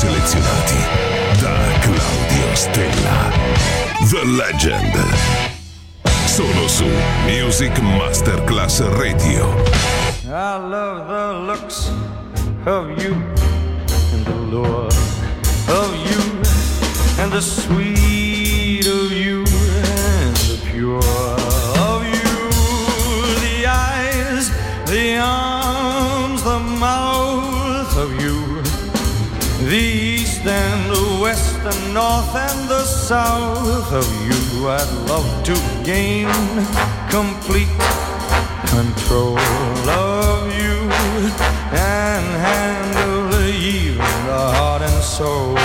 Selezionati 0.00 0.78
da 1.42 1.78
Claudio 1.80 2.54
Stella. 2.54 3.30
The 4.08 4.24
Legend. 4.24 4.94
Solo 6.24 6.68
su 6.68 6.86
Music 7.26 7.78
Masterclass 7.80 8.80
Radio. 8.96 9.54
I 10.24 10.56
love 10.56 11.06
the 11.06 11.52
looks 11.52 11.90
of 12.64 12.88
you 13.02 13.12
and 14.14 14.24
the 14.24 14.36
lure 14.50 14.88
of 15.68 15.94
you 16.06 16.40
and 17.22 17.30
the 17.30 17.42
sweet 17.42 18.19
the 31.62 31.92
north 31.92 32.34
and 32.34 32.68
the 32.68 32.84
south 32.84 33.92
of 33.92 34.06
you. 34.26 34.68
I'd 34.68 34.90
love 35.08 35.28
to 35.44 35.54
gain 35.84 36.28
complete 37.10 37.68
control 38.66 39.38
of 39.88 40.46
you 40.56 40.90
and 41.72 42.24
handle 42.48 43.34
even 43.44 43.98
the 43.98 44.44
heart 44.56 44.82
and 44.82 45.02
soul 45.02 45.58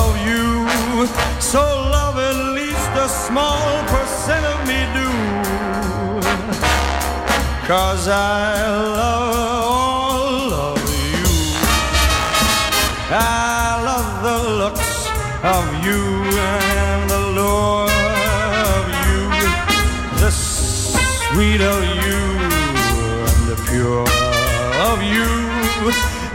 of 0.00 0.12
you. 0.26 0.66
So 1.40 1.60
love 1.60 2.18
at 2.18 2.54
least 2.54 2.90
a 2.94 3.08
small 3.08 3.84
percent 3.88 4.44
of 4.44 4.58
me 4.68 4.80
do. 4.92 5.08
Cause 7.66 8.08
I 8.08 8.68
love 8.68 9.65
of 15.46 15.86
you 15.86 16.02
and 16.02 17.08
the 17.08 17.20
lure 17.38 17.86
of 18.74 18.84
you, 19.06 19.20
the 20.18 20.30
sweet 20.30 21.60
of 21.60 21.84
you 22.04 22.22
and 23.30 23.42
the 23.46 23.58
pure 23.70 24.08
of 24.90 24.98
you, 25.14 25.30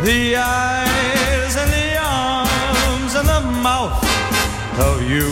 the 0.06 0.38
eyes 0.38 1.54
and 1.58 1.72
the 1.80 1.90
arms 2.00 3.14
and 3.20 3.28
the 3.28 3.42
mouth 3.62 4.02
of 4.80 5.02
you. 5.04 5.28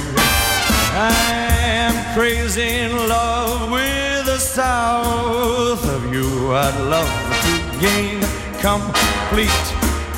I 0.92 1.48
am 1.80 1.96
crazy 2.14 2.80
in 2.80 2.92
love 3.08 3.72
with 3.72 4.26
the 4.26 4.40
south 4.40 5.86
of 5.88 6.14
you. 6.14 6.52
I'd 6.52 6.78
love 6.96 7.14
to 7.46 7.54
gain 7.80 8.20
complete 8.60 9.66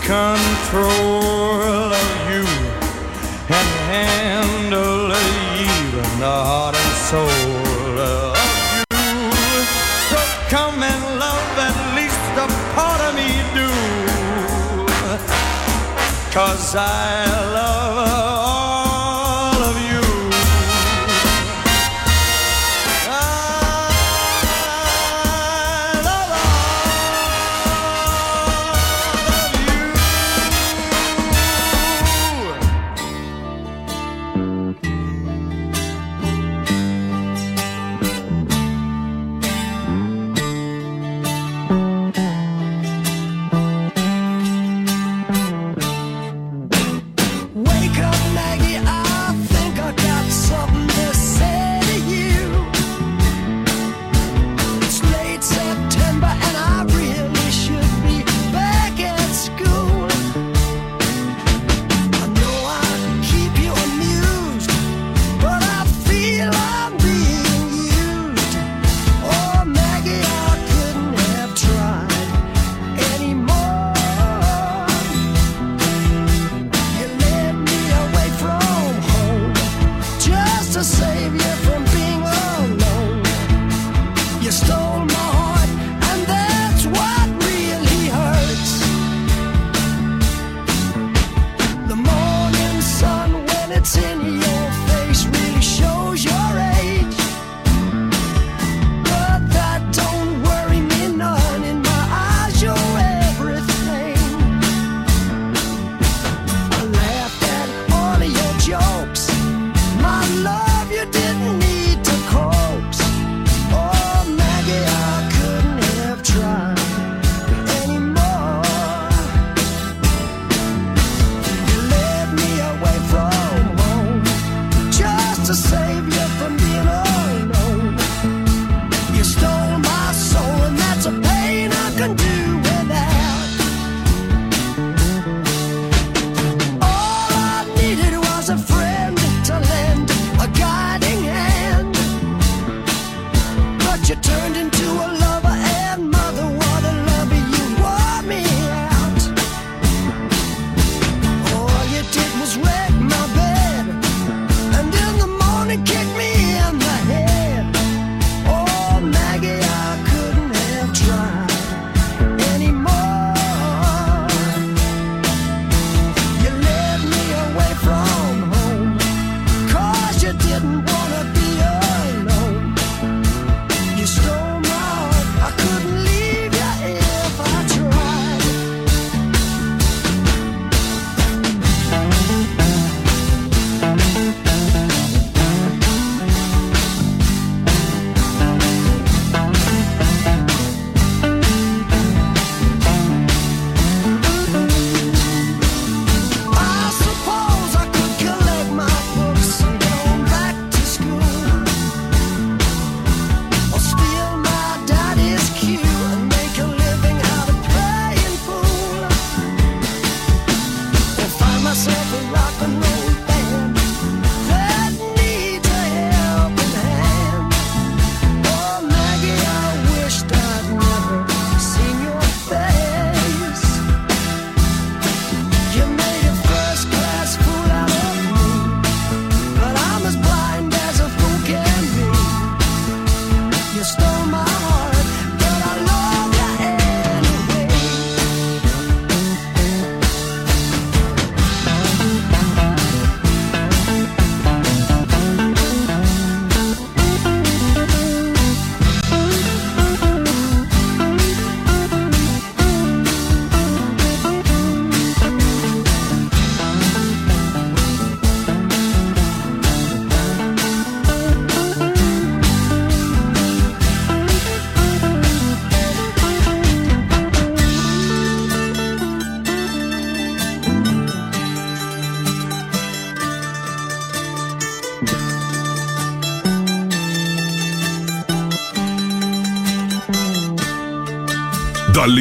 control 0.02 1.94
of 1.94 2.32
you 2.32 2.51
handle 3.92 5.12
even 5.68 6.10
the 6.24 6.38
heart 6.50 6.76
and 6.84 6.96
soul 7.10 7.94
of 8.00 8.38
you. 8.96 9.14
So 10.10 10.20
come 10.54 10.80
and 10.92 11.04
love 11.24 11.52
at 11.68 11.78
least 11.98 12.26
a 12.46 12.48
part 12.76 13.02
of 13.08 13.12
me 13.20 13.30
do. 13.60 13.70
Cause 16.32 16.76
I 16.76 17.26
love 17.58 18.31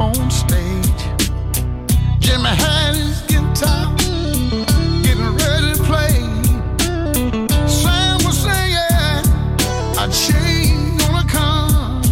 On 0.00 0.30
stage. 0.30 1.02
Jimmy 2.18 2.48
had 2.48 2.94
his 2.94 3.20
guitar, 3.22 3.94
getting 5.02 5.36
ready 5.36 5.74
to 5.74 5.82
play. 5.84 6.14
Sam 7.68 8.18
was 8.24 8.38
singing, 8.38 9.24
a 9.98 10.08
change 10.10 10.98
gonna 11.00 11.24
come. 11.28 12.02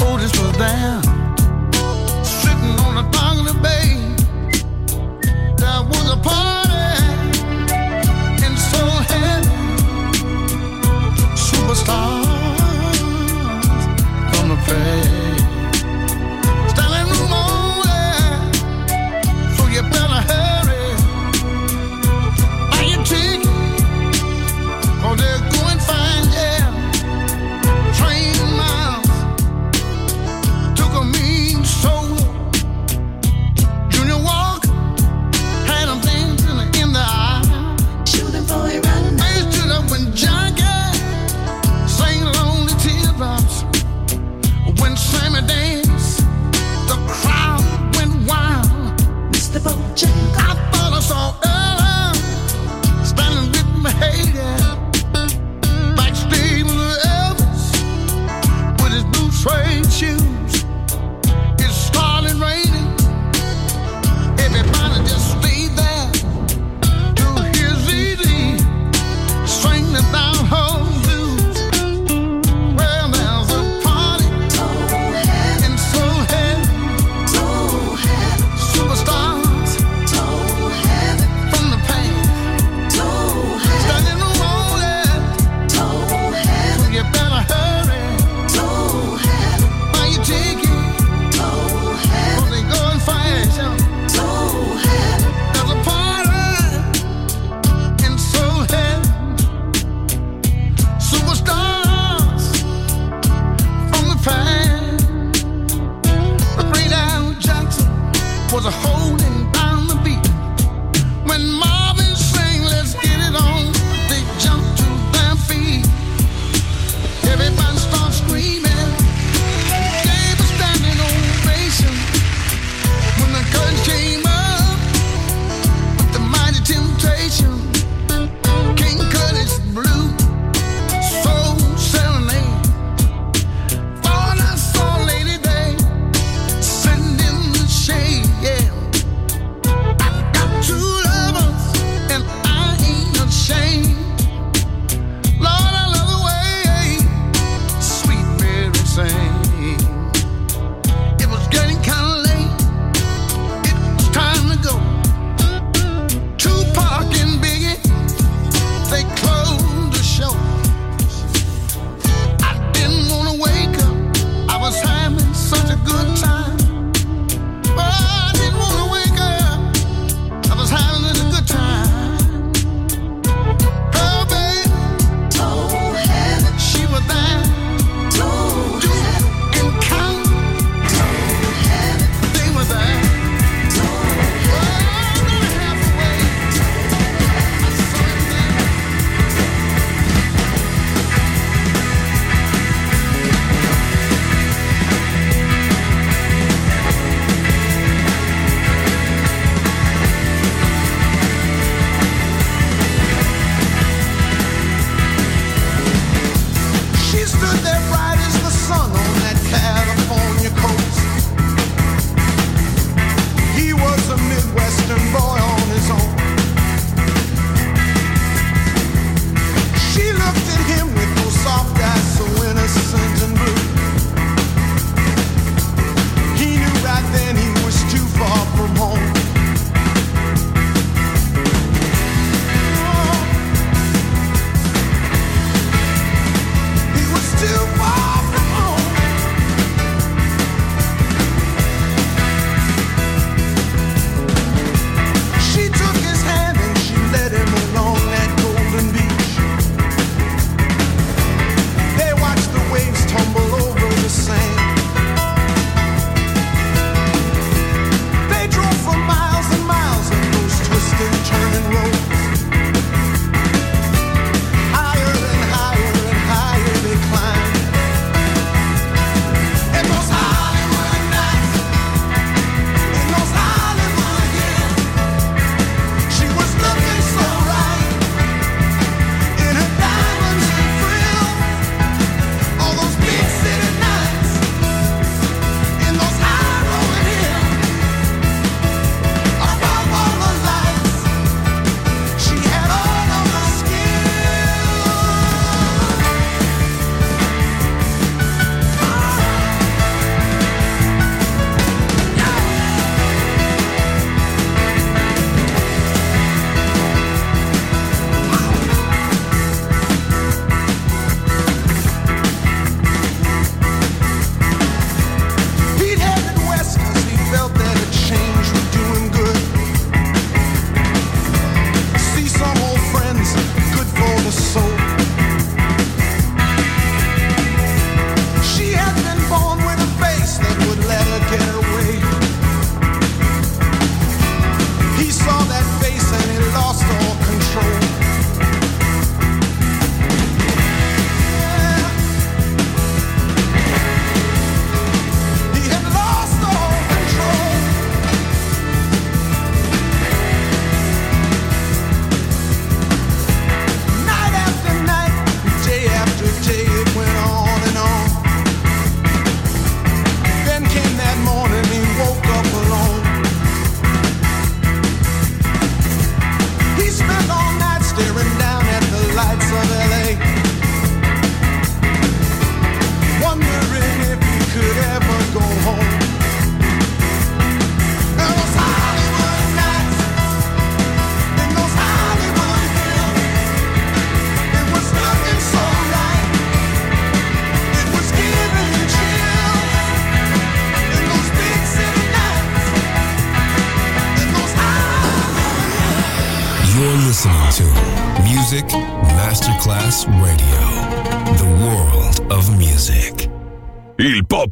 Otis 0.00 0.32
was 0.40 0.56
there, 0.56 1.00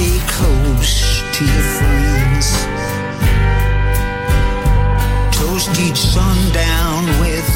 Stay 0.00 0.18
close 0.28 1.22
to 1.36 1.44
your 1.44 1.66
friends. 1.76 2.46
Toast 5.36 5.78
each 5.80 5.98
sundown 5.98 7.04
with 7.20 7.49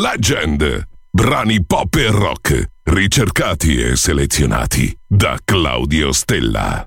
Legend. 0.00 0.88
Brani 1.10 1.64
pop 1.66 1.94
e 1.96 2.06
rock, 2.06 2.70
ricercati 2.84 3.78
e 3.78 3.94
selezionati 3.94 4.96
da 5.06 5.38
Claudio 5.44 6.12
Stella. 6.12 6.86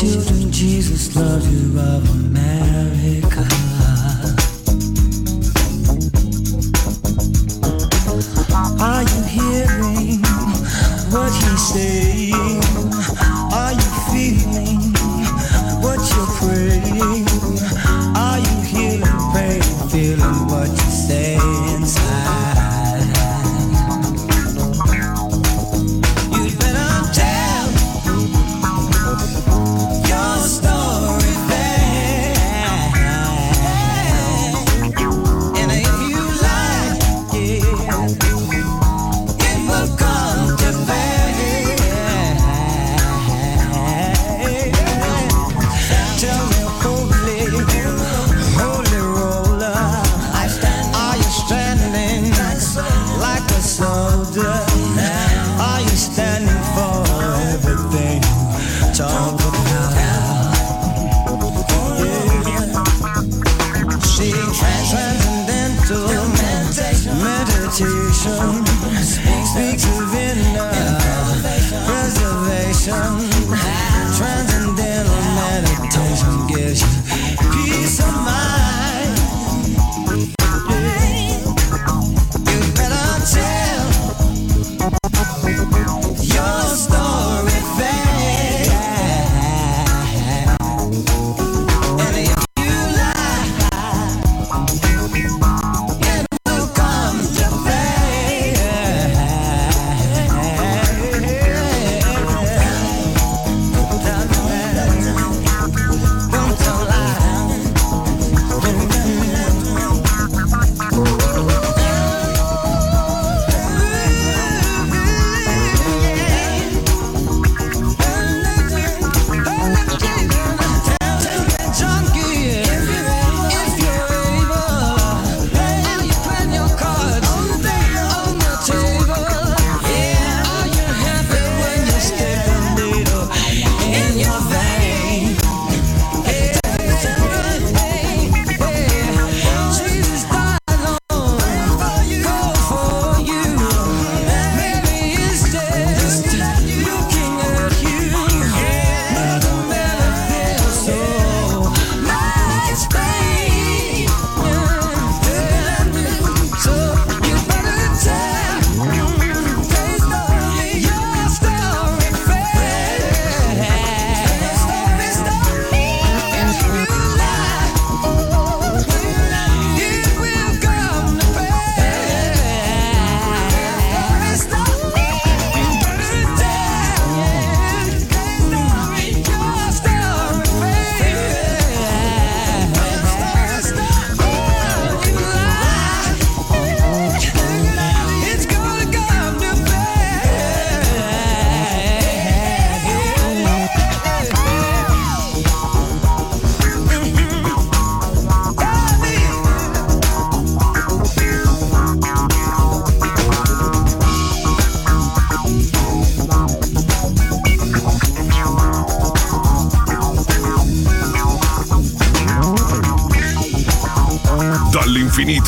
children, 0.00 0.50
Jesus 0.50 1.14
loves 1.14 1.46
you 1.52 1.78
of 1.78 2.08
America. 2.24 3.69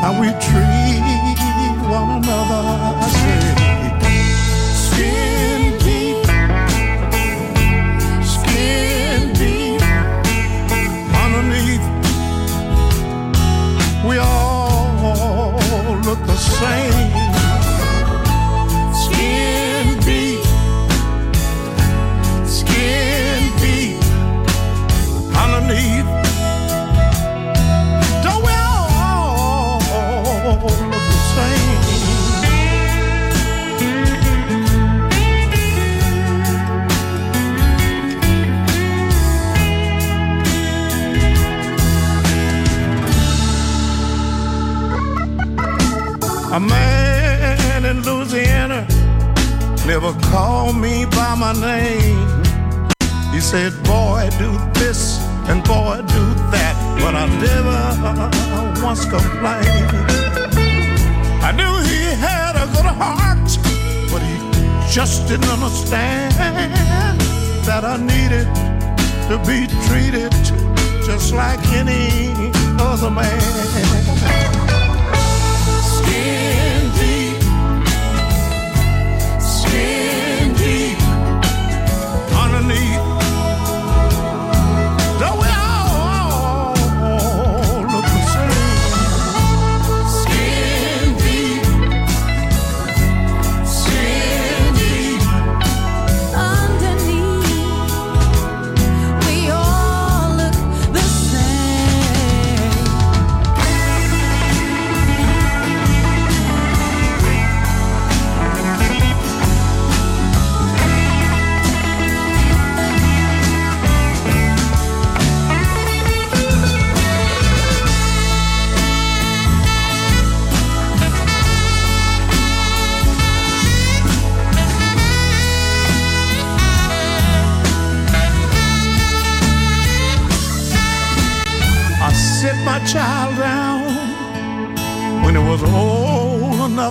How 0.00 0.18
we 0.18 0.28
treat 0.48 1.38
one 1.88 2.22
another. 2.22 2.62
Skin 4.82 5.78
deep, 5.78 6.24
skin 8.24 9.32
deep 9.34 9.82
underneath. 11.24 11.86
We 14.08 14.16
all 14.18 15.58
look 16.04 16.20
the 16.26 16.36
same. 16.36 17.19
A 46.60 46.62
man 46.62 47.86
in 47.86 48.02
Louisiana 48.02 48.86
never 49.86 50.12
called 50.30 50.76
me 50.76 51.06
by 51.06 51.34
my 51.34 51.54
name. 51.54 52.20
He 53.32 53.40
said, 53.40 53.72
Boy, 53.84 54.28
do 54.38 54.50
this 54.74 55.18
and 55.48 55.64
boy, 55.64 55.96
do 56.02 56.24
that. 56.52 56.76
But 57.00 57.14
I 57.14 57.24
never 57.48 58.84
once 58.84 59.06
complained. 59.06 59.90
I 61.42 61.50
knew 61.52 61.74
he 61.88 62.02
had 62.26 62.56
a 62.56 62.66
good 62.76 62.90
heart, 63.02 63.50
but 64.12 64.20
he 64.20 64.36
just 64.92 65.28
didn't 65.28 65.48
understand 65.48 66.34
that 67.64 67.84
I 67.84 67.96
needed 67.96 68.46
to 69.30 69.38
be 69.48 69.66
treated 69.88 70.32
just 71.06 71.32
like 71.32 71.60
any 71.72 72.30
other 72.78 73.10
man. 73.10 73.99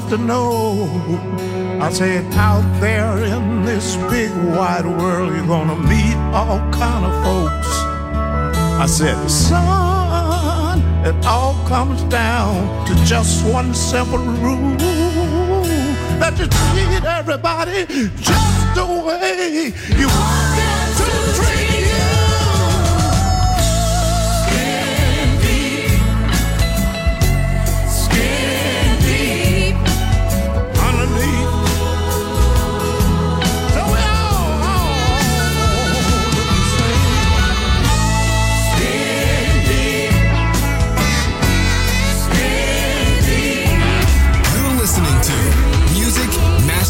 To 0.10 0.18
know. 0.18 0.89
I 1.80 1.91
said, 1.91 2.26
out 2.34 2.64
there 2.82 3.24
in 3.24 3.64
this 3.64 3.95
big 4.10 4.32
wide 4.57 4.86
world, 4.86 5.36
you're 5.36 5.45
gonna 5.45 5.76
meet 5.76 6.16
all 6.34 6.60
kind 6.72 7.05
of 7.05 7.14
folks. 7.24 7.70
I 8.84 8.88
said, 8.88 9.30
son, 9.30 10.82
it 11.05 11.26
all 11.26 11.53
comes 11.68 12.01
down 12.03 12.88
to 12.88 12.95
just 13.05 13.45
one 13.45 13.74
simple 13.76 14.18
rule 14.18 14.76
that 16.20 16.38
you 16.39 16.47
treat 16.47 17.05
everybody 17.05 17.86
just 18.18 18.76
the 18.76 18.86
way 18.86 19.74
you 19.95 20.07
want 20.07 20.55
them 20.57 20.88
to 20.97 21.05
treat 21.38 21.69